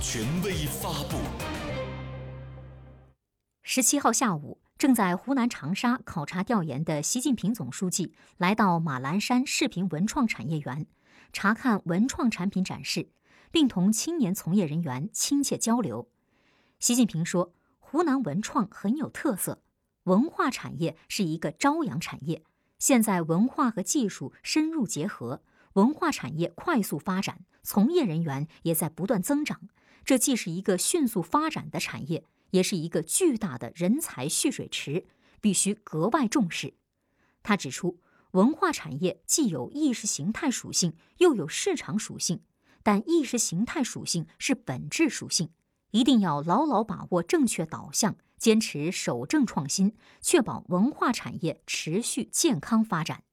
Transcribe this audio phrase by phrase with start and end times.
[0.00, 1.18] 权威发布。
[3.62, 10.86] 十七号下午，正在湖南长沙考察调研的习近平总书记来到马栏山视频文创产业园，
[11.32, 13.08] 查看文创产品展示，
[13.50, 16.08] 并同青年从业人员亲切交流。
[16.78, 19.62] 习近平说：“湖南文创很有特色，
[20.04, 22.42] 文化产业是一个朝阳产业。
[22.78, 25.42] 现在文化和技术深入结合。”
[25.74, 29.60] 文化产业快速发展，从业人员也在不断增长。
[30.04, 35.06] 这既是一个迅速发展的产业，也是一个巨大的人才蓄水池，
[35.40, 36.74] 必须格外重视。
[37.42, 37.98] 他指出，
[38.32, 42.42] 文化产业既有意识形态属性，又有市场属性，
[42.82, 45.50] 但意识形态属性是本质属性，
[45.90, 53.24] 一定要牢牢把握正确导向，坚持守正创新，确保文化产业持续健康发展。